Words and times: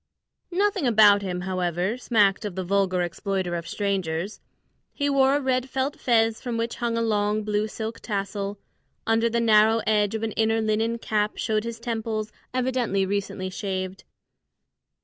Nothing 0.49 0.87
about 0.87 1.21
him, 1.21 1.41
however, 1.41 1.95
smacked 1.95 2.43
of 2.43 2.55
the 2.55 2.63
vulgar 2.63 3.03
exploiter 3.03 3.53
of 3.53 3.67
strangers. 3.67 4.39
He 4.93 5.11
wore 5.11 5.35
a 5.35 5.39
red 5.39 5.69
felt 5.69 5.99
fez 5.99 6.41
from 6.41 6.57
which 6.57 6.77
hung 6.77 6.97
a 6.97 7.03
long 7.03 7.43
blue 7.43 7.67
silk 7.67 7.99
tassel; 7.99 8.57
under 9.05 9.29
the 9.29 9.39
narrow 9.39 9.79
edge 9.85 10.15
of 10.15 10.23
an 10.23 10.31
inner 10.31 10.59
linen 10.59 10.97
cap 10.97 11.37
showed 11.37 11.63
his 11.65 11.79
temples, 11.79 12.31
evidently 12.51 13.05
recently 13.05 13.51
shaved. 13.51 14.03